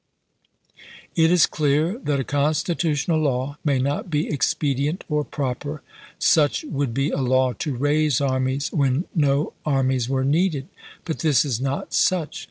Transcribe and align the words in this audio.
"It 1.15 1.31
is 1.31 1.45
clear 1.45 1.99
that 1.99 2.19
a 2.19 2.23
constitutional 2.23 3.19
law 3.19 3.59
may 3.63 3.77
not 3.77 4.09
be 4.09 4.27
expedient 4.29 5.03
or 5.07 5.23
proper. 5.23 5.83
Such 6.17 6.63
would 6.67 6.91
be 6.91 7.11
a 7.11 7.21
law 7.21 7.53
to 7.59 7.75
raise 7.75 8.19
armies 8.19 8.73
when 8.73 9.05
no 9.13 9.53
armies 9.63 10.09
were 10.09 10.25
needed. 10.25 10.69
But 11.05 11.19
this 11.19 11.45
is 11.45 11.61
not 11.61 11.93
such. 11.93 12.39